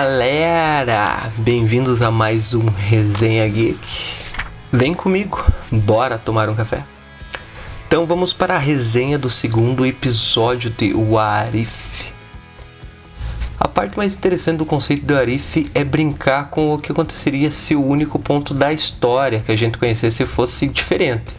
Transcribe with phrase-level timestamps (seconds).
[0.00, 1.28] galera!
[1.38, 3.78] Bem-vindos a mais um Resenha Geek.
[4.72, 6.84] Vem comigo, bora tomar um café.
[7.88, 12.12] Então vamos para a resenha do segundo episódio de Warif.
[13.58, 17.74] A parte mais interessante do conceito do Arif é brincar com o que aconteceria se
[17.74, 21.34] o único ponto da história que a gente conhecesse fosse diferente.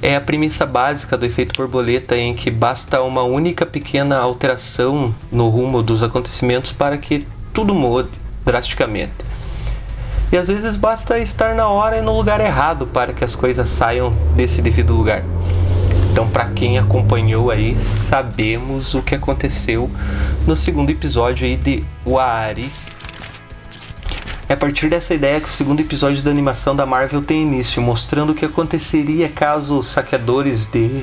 [0.00, 5.50] É a premissa básica do efeito borboleta em que basta uma única pequena alteração no
[5.50, 8.10] rumo dos acontecimentos para que tudo mude
[8.44, 9.14] drasticamente.
[10.30, 13.68] E às vezes basta estar na hora e no lugar errado para que as coisas
[13.68, 15.22] saiam desse devido lugar.
[16.10, 19.90] Então, para quem acompanhou aí, sabemos o que aconteceu
[20.46, 22.70] no segundo episódio aí de Wari
[24.46, 27.80] é a partir dessa ideia que o segundo episódio da animação da Marvel tem início,
[27.80, 31.02] mostrando o que aconteceria caso os saqueadores de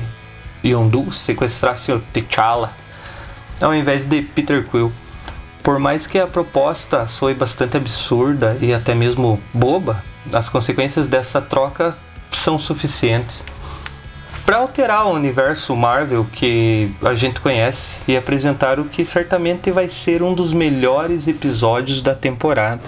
[0.64, 2.72] Yondu sequestrassem o T'Challa,
[3.60, 4.92] ao invés de Peter Quill.
[5.62, 11.40] Por mais que a proposta soe bastante absurda e até mesmo boba, as consequências dessa
[11.40, 11.96] troca
[12.30, 13.44] são suficientes
[14.52, 19.88] para alterar o universo Marvel que a gente conhece e apresentar o que certamente vai
[19.88, 22.82] ser um dos melhores episódios da temporada.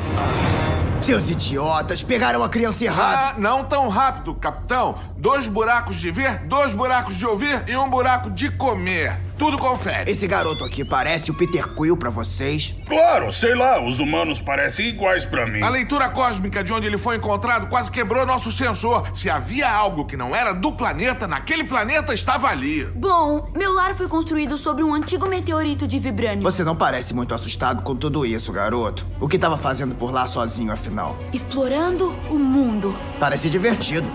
[1.00, 3.30] Seus idiotas pegaram a criança errada.
[3.30, 4.94] Ah, não tão rápido, capitão.
[5.16, 9.18] Dois buracos de ver, dois buracos de ouvir e um buraco de comer.
[9.36, 10.10] Tudo confere.
[10.10, 12.74] Esse garoto aqui parece o Peter Quill pra vocês?
[12.86, 15.60] Claro, sei lá, os humanos parecem iguais pra mim.
[15.62, 19.08] A leitura cósmica de onde ele foi encontrado quase quebrou nosso sensor.
[19.12, 22.84] Se havia algo que não era do planeta, naquele planeta estava ali.
[22.86, 26.42] Bom, meu lar foi construído sobre um antigo meteorito de vibrânio.
[26.42, 29.06] Você não parece muito assustado com tudo isso, garoto.
[29.20, 31.16] O que estava fazendo por lá sozinho, afinal?
[31.32, 32.96] Explorando o mundo.
[33.18, 34.06] Parece divertido.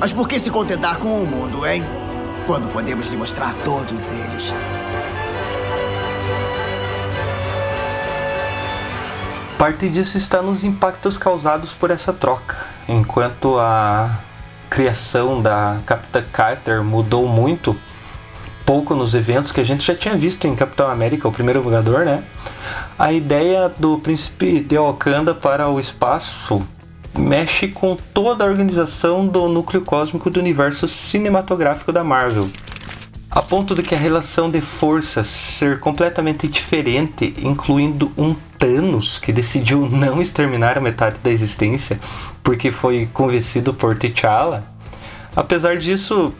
[0.00, 1.84] Mas por que se contentar com o mundo, hein?
[2.46, 4.52] Quando podemos lhe mostrar todos eles.
[9.58, 12.54] Parte disso está nos impactos causados por essa troca.
[12.86, 14.10] Enquanto a
[14.68, 17.74] criação da Capitã Carter mudou muito,
[18.66, 22.04] pouco nos eventos que a gente já tinha visto em Capitão América, o primeiro Vingador,
[22.04, 22.22] né?
[22.98, 26.62] A ideia do príncipe de Wakanda para o espaço
[27.18, 32.50] mexe com toda a organização do núcleo cósmico do universo cinematográfico da Marvel.
[33.30, 39.32] A ponto de que a relação de forças ser completamente diferente, incluindo um Thanos que
[39.32, 41.98] decidiu não exterminar a metade da existência
[42.42, 44.64] porque foi convencido por T'Challa.
[45.34, 46.32] Apesar disso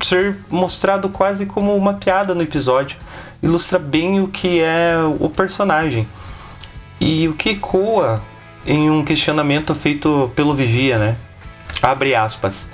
[0.00, 2.98] ser mostrado quase como uma piada no episódio,
[3.42, 6.06] ilustra bem o que é o personagem
[7.00, 8.20] e o que ecoa
[8.66, 11.16] em um questionamento feito pelo Vigia, né?
[11.82, 12.68] Abre aspas.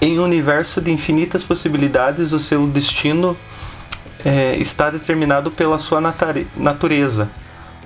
[0.00, 3.36] Em um universo de infinitas possibilidades, o seu destino
[4.24, 6.00] é, está determinado pela sua
[6.56, 7.28] natureza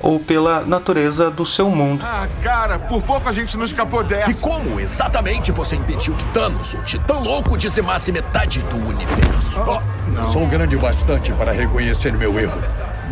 [0.03, 2.05] ou pela natureza do seu mundo.
[2.05, 4.31] Ah, cara, por pouco a gente não escapou dessa.
[4.31, 9.61] E como exatamente você impediu que Thanos, o titã louco, dizimasse metade do universo?
[9.61, 12.61] Oh, Sou grande o bastante para reconhecer meu erro.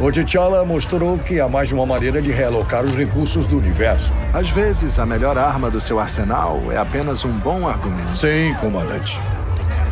[0.01, 4.11] O T'Challa mostrou que há mais de uma maneira de realocar os recursos do universo.
[4.33, 8.17] Às vezes, a melhor arma do seu arsenal é apenas um bom argumento.
[8.17, 9.21] Sim, comandante.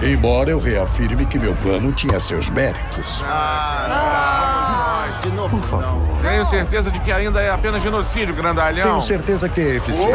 [0.02, 3.20] Embora eu reafirme que meu plano tinha seus méritos.
[3.22, 5.92] Ah, de novo, Por favor.
[5.92, 6.30] Não.
[6.30, 8.88] Tenho certeza de que ainda é apenas genocídio, grandalhão.
[8.88, 10.12] Tenho certeza que é eficiente.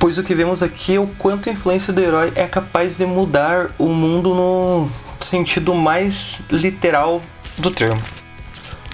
[0.00, 3.06] Pois o que vemos aqui é o quanto a influência do herói é capaz de
[3.06, 7.22] mudar o mundo no sentido mais literal
[7.58, 8.02] do termo.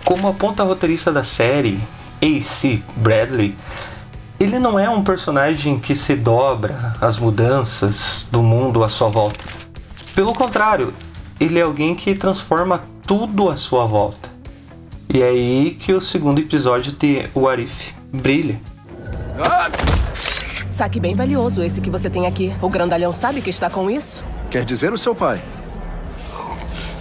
[0.05, 1.81] Como aponta a roteirista da série,
[2.21, 2.83] A.C.
[2.97, 3.55] Bradley,
[4.39, 9.39] ele não é um personagem que se dobra às mudanças do mundo à sua volta.
[10.15, 10.93] Pelo contrário,
[11.39, 14.31] ele é alguém que transforma tudo à sua volta.
[15.13, 18.61] E é aí que o segundo episódio de Warif brilha.
[20.71, 22.53] Saque bem valioso esse que você tem aqui.
[22.61, 24.23] O grandalhão sabe que está com isso?
[24.51, 25.43] Quer dizer o seu pai?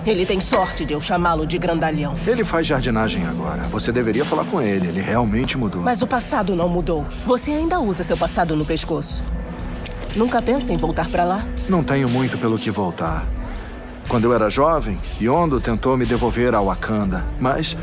[0.06, 2.14] Ele tem sorte de eu chamá-lo de grandalhão.
[2.26, 3.62] Ele faz jardinagem agora.
[3.64, 4.88] Você deveria falar com ele.
[4.88, 5.84] Ele realmente mudou.
[5.84, 7.06] Mas o passado não mudou.
[7.26, 9.24] Você ainda usa seu passado no pescoço.
[10.16, 11.46] Nunca pensa em voltar para lá?
[11.70, 13.26] Não tenho muito pelo que voltar.
[14.08, 17.78] Quando eu era jovem, Yondo tentou me devolver ao Wakanda, mas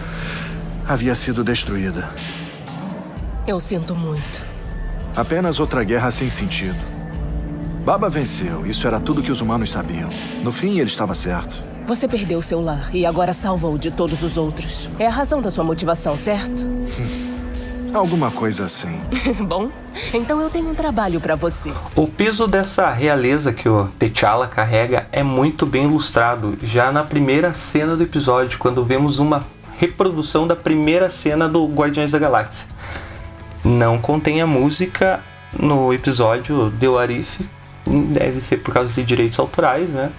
[0.87, 2.11] havia sido destruída.
[3.47, 4.45] Eu sinto muito.
[5.17, 6.77] Apenas outra guerra sem sentido.
[7.85, 8.67] Baba venceu.
[8.67, 10.11] Isso era tudo que os humanos sabiam.
[10.43, 11.63] No fim, ele estava certo.
[11.89, 14.91] Você perdeu seu lar e agora salva-o de todos os outros.
[14.99, 16.69] É a razão da sua motivação, certo?
[17.95, 19.01] Alguma coisa assim.
[19.41, 19.71] Bom,
[20.13, 21.73] então eu tenho um trabalho para você.
[21.97, 27.55] O peso dessa realeza que o T'Challa carrega é muito bem ilustrado já na primeira
[27.55, 29.43] cena do episódio, quando vemos uma
[29.79, 32.67] reprodução da primeira cena do Guardiões da Galáxia.
[33.65, 35.21] Não contém a música
[35.59, 37.41] no episódio de Arif,
[37.87, 40.11] deve ser por causa de direitos autorais, né?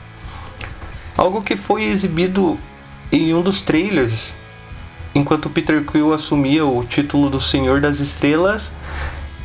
[1.20, 2.58] Algo que foi exibido
[3.12, 4.34] em um dos trailers,
[5.14, 8.72] enquanto Peter Quill assumia o título do Senhor das Estrelas,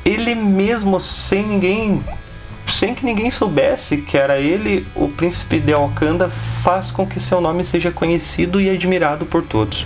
[0.04, 2.00] ele mesmo sem ninguém
[2.64, 7.40] sem que ninguém soubesse que era ele, o príncipe de Wakanda faz com que seu
[7.40, 9.84] nome seja conhecido e admirado por todos.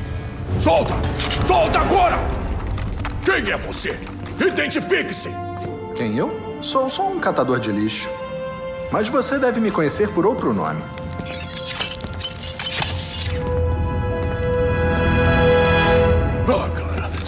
[0.60, 0.92] Solta!
[1.46, 2.18] Solta agora!
[3.24, 3.98] Quem é você?
[4.38, 5.30] Identifique-se!
[5.96, 6.58] Quem eu?
[6.60, 8.10] Sou só um catador de lixo.
[8.92, 10.82] Mas você deve me conhecer por outro nome.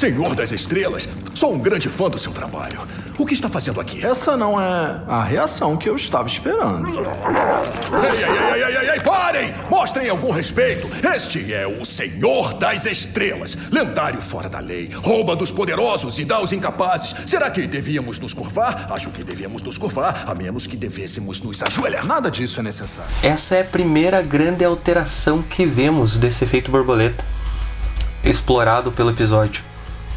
[0.01, 2.89] Senhor das Estrelas, sou um grande fã do seu trabalho.
[3.19, 4.03] O que está fazendo aqui?
[4.03, 6.89] Essa não é a reação que eu estava esperando.
[6.89, 9.55] Ei, ei, ei, ei, ei, ei, parem!
[9.69, 10.89] Mostrem algum respeito.
[11.15, 13.59] Este é o Senhor das Estrelas.
[13.71, 14.89] Lendário fora da lei.
[14.91, 17.15] Rouba dos poderosos e dá aos incapazes.
[17.27, 18.87] Será que devíamos nos curvar?
[18.91, 22.07] Acho que devíamos nos curvar, a menos que devêssemos nos ajoelhar.
[22.07, 23.11] Nada disso é necessário.
[23.23, 27.23] Essa é a primeira grande alteração que vemos desse efeito borboleta
[28.25, 29.70] explorado pelo episódio.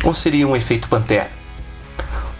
[0.03, 1.29] Ou seria um efeito pantera?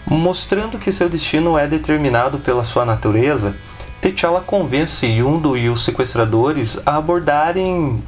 [0.06, 3.54] Mostrando que seu destino é determinado pela sua natureza,
[4.02, 8.02] T'Challa convence Yundo e os sequestradores a abordarem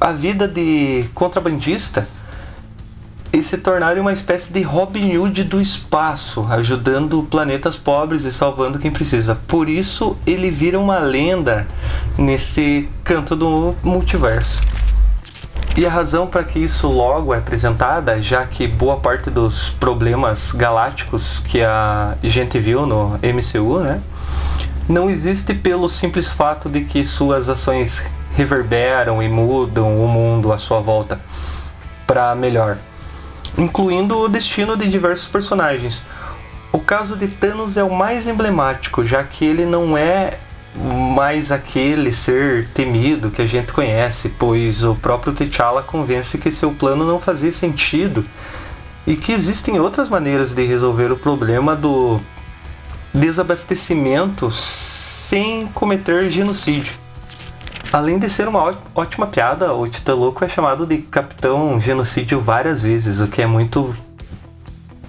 [0.00, 2.08] a vida de contrabandista
[3.32, 8.78] e se tornarem uma espécie de Robin Hood do espaço, ajudando planetas pobres e salvando
[8.80, 9.36] quem precisa.
[9.46, 11.64] Por isso ele vira uma lenda
[12.16, 14.60] nesse canto do multiverso.
[15.78, 20.50] E a razão para que isso logo é apresentada, já que boa parte dos problemas
[20.50, 24.02] galácticos que a gente viu no MCU, né,
[24.88, 28.04] não existe pelo simples fato de que suas ações
[28.34, 31.20] reverberam e mudam o mundo à sua volta
[32.08, 32.76] para melhor,
[33.56, 36.02] incluindo o destino de diversos personagens.
[36.72, 40.38] O caso de Thanos é o mais emblemático, já que ele não é
[40.74, 46.72] mais aquele ser temido que a gente conhece, pois o próprio T'Challa convence que seu
[46.72, 48.24] plano não fazia sentido
[49.06, 52.20] e que existem outras maneiras de resolver o problema do
[53.12, 56.92] desabastecimento sem cometer genocídio.
[57.90, 62.82] Além de ser uma ótima piada, o Titã Louco é chamado de Capitão Genocídio várias
[62.82, 63.96] vezes, o que é muito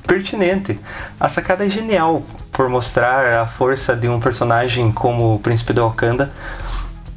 [0.07, 0.79] pertinente.
[1.19, 2.23] A sacada é genial,
[2.59, 6.29] por mostrar a força de um personagem como o Príncipe do Wakanda,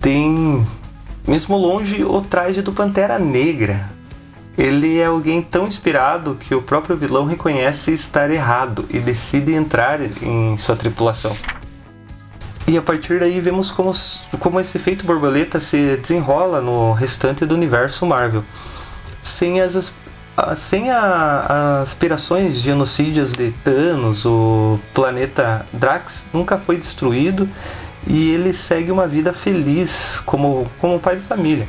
[0.00, 0.64] tem,
[1.26, 3.90] mesmo longe, o traje do Pantera Negra.
[4.56, 9.98] Ele é alguém tão inspirado que o próprio vilão reconhece estar errado e decide entrar
[10.22, 11.36] em sua tripulação.
[12.64, 13.90] E a partir daí vemos como,
[14.38, 18.44] como esse efeito borboleta se desenrola no restante do universo Marvel.
[19.20, 19.92] Sem as
[20.56, 27.48] sem a, as aspirações genocídias de Thanos, o planeta Drax nunca foi destruído
[28.06, 31.68] e ele segue uma vida feliz como, como pai de família.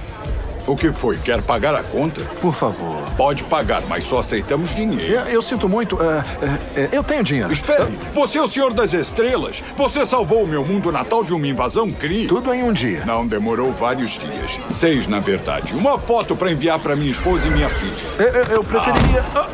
[0.65, 1.17] O que foi?
[1.17, 2.21] Quer pagar a conta?
[2.39, 3.03] Por favor.
[3.17, 5.13] Pode pagar, mas só aceitamos dinheiro.
[5.13, 5.95] Eu, eu sinto muito.
[5.95, 7.51] Uh, uh, eu tenho dinheiro.
[7.51, 7.97] Espere.
[8.13, 9.61] Você é o Senhor das Estrelas.
[9.75, 12.27] Você salvou o meu mundo natal de uma invasão crime.
[12.27, 13.03] Tudo em um dia.
[13.05, 14.59] Não, demorou vários dias.
[14.69, 15.73] Seis, na verdade.
[15.73, 18.25] Uma foto para enviar para minha esposa e minha filha.
[18.25, 19.25] Eu, eu, eu preferiria.
[19.35, 19.47] Ah.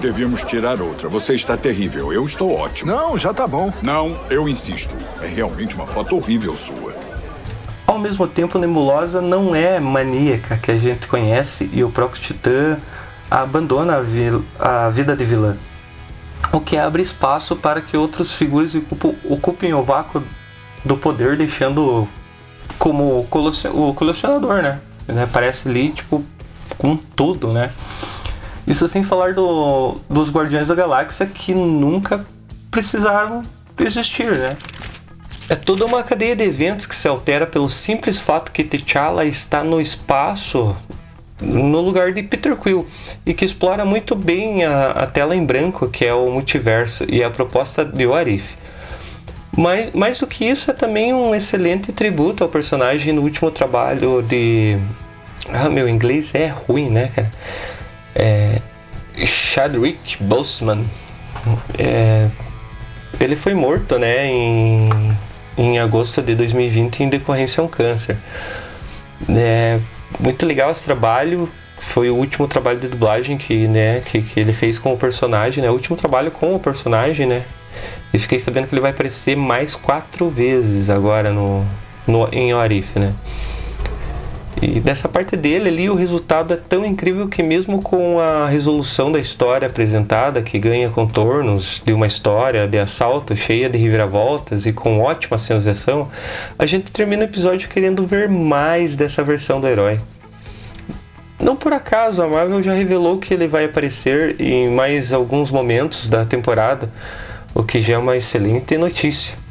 [0.00, 1.08] Devíamos tirar outra.
[1.08, 2.12] Você está terrível.
[2.12, 2.92] Eu estou ótimo.
[2.92, 3.72] Não, já tá bom.
[3.82, 4.94] Não, eu insisto.
[5.20, 6.85] É realmente uma foto horrível sua.
[7.86, 12.76] Ao mesmo tempo, Nebulosa não é maníaca que a gente conhece e o próprio Titã
[13.30, 15.56] abandona a, vil, a vida de vilã.
[16.52, 18.72] O que abre espaço para que outras figuras
[19.24, 20.22] ocupem o vácuo
[20.84, 22.08] do poder, deixando
[22.78, 24.80] como o colecionador, né?
[25.08, 26.24] Ele aparece ali, tipo,
[26.76, 27.70] com tudo, né?
[28.66, 32.26] Isso sem falar do, dos Guardiões da Galáxia que nunca
[32.70, 33.42] precisaram
[33.78, 34.56] existir, né?
[35.48, 39.62] É toda uma cadeia de eventos que se altera pelo simples fato que T'Challa está
[39.62, 40.76] no espaço
[41.40, 42.84] no lugar de Peter Quill
[43.24, 47.22] e que explora muito bem a, a tela em branco que é o multiverso e
[47.22, 48.56] a proposta de Warif.
[49.56, 54.22] Mas mais do que isso é também um excelente tributo ao personagem no último trabalho
[54.22, 54.76] de
[55.48, 57.30] ah, meu inglês é ruim, né, cara?
[58.14, 58.60] É...
[59.24, 60.84] Chadwick Boseman.
[61.78, 62.28] É...
[63.20, 64.90] Ele foi morto, né, em
[65.56, 68.16] em agosto de 2020 em decorrência a um câncer.
[69.28, 69.78] É
[70.20, 71.48] muito legal esse trabalho.
[71.78, 75.62] Foi o último trabalho de dublagem que, né, que, que ele fez com o personagem,
[75.62, 75.70] né?
[75.70, 77.44] O último trabalho com o personagem, né?
[78.12, 81.64] E fiquei sabendo que ele vai aparecer mais quatro vezes agora no,
[82.06, 83.12] no em Orif, né?
[84.60, 89.12] E dessa parte dele ali, o resultado é tão incrível que, mesmo com a resolução
[89.12, 94.72] da história apresentada, que ganha contornos de uma história de assalto cheia de reviravoltas e
[94.72, 96.08] com ótima sensação,
[96.58, 100.00] a gente termina o episódio querendo ver mais dessa versão do herói.
[101.38, 106.06] Não por acaso, a Marvel já revelou que ele vai aparecer em mais alguns momentos
[106.06, 106.90] da temporada,
[107.54, 109.45] o que já é uma excelente notícia.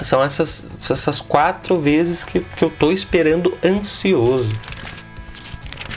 [0.00, 4.52] São essas, essas quatro vezes que, que eu tô esperando ansioso.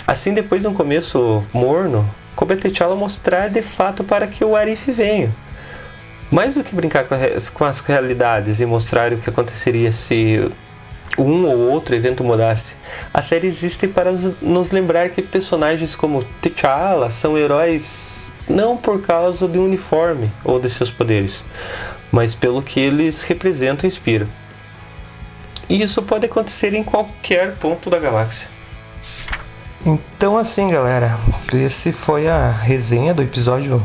[0.08, 4.56] Assim, depois de um começo morno, coube a T'Challa mostrar de fato para que o
[4.56, 5.30] Arif venha.
[6.32, 10.50] Mais do que brincar com, as, com as realidades e mostrar o que aconteceria se
[11.18, 12.76] um ou outro evento mudasse,
[13.14, 19.48] a série existe para nos lembrar que personagens como T'Challa são heróis não por causa
[19.48, 21.44] de um uniforme ou de seus poderes,
[22.12, 24.28] mas pelo que eles representam e inspiram.
[25.70, 28.48] E isso pode acontecer em qualquer ponto da galáxia.
[29.86, 31.18] Então assim, galera,
[31.54, 33.82] esse foi a resenha do episódio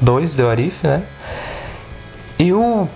[0.00, 1.02] 2 de Arif, né?
[2.38, 2.88] Eu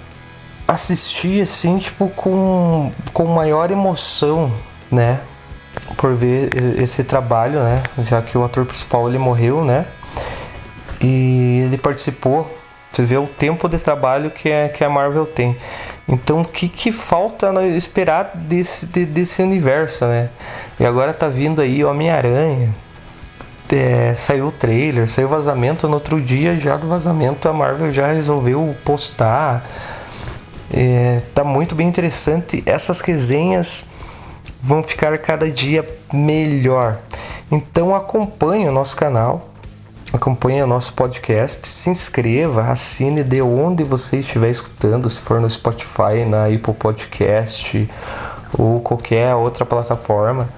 [0.66, 4.52] assisti assim, tipo, com, com maior emoção,
[4.90, 5.20] né?
[5.96, 7.82] Por ver esse trabalho, né?
[8.04, 9.86] Já que o ator principal ele morreu, né?
[11.00, 12.57] E ele participou
[12.90, 15.56] você vê o tempo de trabalho que, é, que a Marvel tem.
[16.08, 20.30] Então, o que, que falta esperar desse, de, desse universo, né?
[20.80, 22.74] E agora tá vindo aí Homem-Aranha.
[23.70, 25.86] É, saiu o trailer, saiu vazamento.
[25.86, 29.68] No outro dia já do vazamento, a Marvel já resolveu postar.
[30.72, 32.62] É, tá muito bem interessante.
[32.64, 33.84] Essas resenhas
[34.62, 36.98] vão ficar cada dia melhor.
[37.50, 39.47] Então acompanhe o nosso canal
[40.12, 46.24] acompanhe nosso podcast, se inscreva, assine de onde você estiver escutando, se for no Spotify,
[46.26, 47.88] na Apple Podcast
[48.56, 50.48] ou qualquer outra plataforma.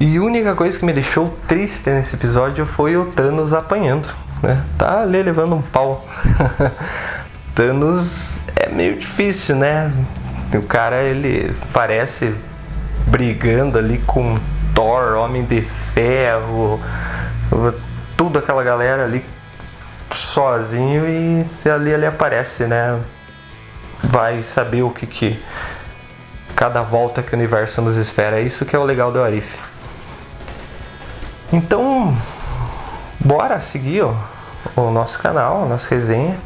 [0.00, 4.08] E a única coisa que me deixou triste nesse episódio foi o Thanos apanhando,
[4.42, 4.62] né?
[4.76, 6.06] Tá ali levando um pau.
[7.54, 9.92] Thanos é meio difícil, né?
[10.54, 12.34] O cara ele parece
[13.06, 14.36] brigando ali com
[14.74, 16.80] Thor, Homem de Ferro,
[18.16, 19.24] tudo aquela galera ali
[20.12, 23.00] sozinho e ali ele aparece, né?
[24.02, 25.42] Vai saber o que que
[26.56, 28.40] cada volta que o universo nos espera.
[28.40, 29.58] É isso que é o legal do Arif.
[31.52, 32.16] Então,
[33.20, 34.14] bora seguir ó,
[34.76, 36.36] o nosso canal, a nossa resenha.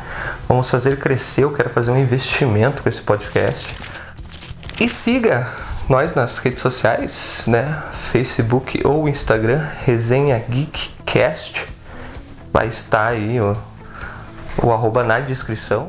[0.46, 1.44] Vamos fazer crescer.
[1.44, 3.74] Eu quero fazer um investimento com esse podcast.
[4.78, 5.48] E siga
[5.88, 7.82] nós nas redes sociais, né?
[7.92, 11.66] Facebook ou Instagram, Resenha Geekcast.
[12.52, 13.56] Vai estar aí o,
[14.62, 15.86] o arroba na descrição.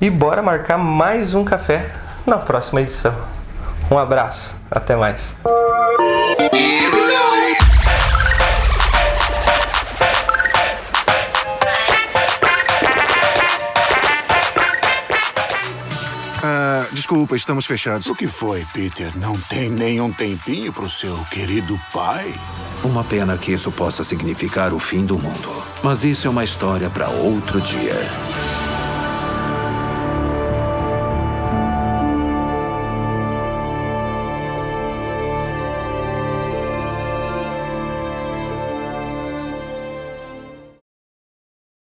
[0.00, 1.90] E bora marcar mais um café
[2.26, 3.14] na próxima edição.
[3.90, 5.34] Um abraço, até mais.
[16.92, 18.06] Desculpa, estamos fechados.
[18.06, 19.16] O que foi, Peter?
[19.16, 22.34] Não tem nenhum tempinho para o seu querido pai?
[22.82, 25.62] Uma pena que isso possa significar o fim do mundo.
[25.82, 27.94] Mas isso é uma história para outro dia.